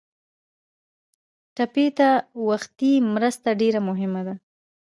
[1.55, 2.09] ټپي ته
[2.47, 4.35] وختي مرسته ډېره مهمه ده.